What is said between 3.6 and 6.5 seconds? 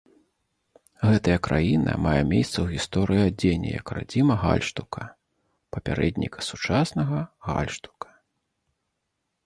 як радзіма гальштука, папярэдніка